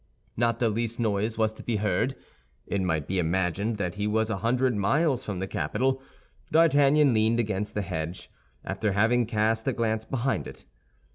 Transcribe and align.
Not 0.35 0.57
the 0.57 0.69
least 0.71 0.99
noise 0.99 1.37
was 1.37 1.53
to 1.53 1.63
be 1.63 1.75
heard; 1.75 2.15
it 2.65 2.81
might 2.81 3.05
be 3.07 3.19
imagined 3.19 3.77
that 3.77 3.93
he 3.93 4.07
was 4.07 4.31
a 4.31 4.37
hundred 4.37 4.75
miles 4.75 5.23
from 5.23 5.37
the 5.37 5.45
capital. 5.45 6.01
D'Artagnan 6.51 7.13
leaned 7.13 7.39
against 7.39 7.75
the 7.75 7.83
hedge, 7.83 8.31
after 8.65 8.93
having 8.93 9.27
cast 9.27 9.67
a 9.67 9.73
glance 9.73 10.03
behind 10.05 10.47
it. 10.47 10.65